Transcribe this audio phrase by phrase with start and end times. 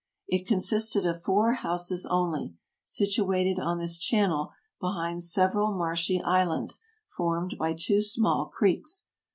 [0.27, 2.55] It consisted of four houses only,
[2.85, 9.05] situ ated on this channel behind several marshy islands formed by two small creeks.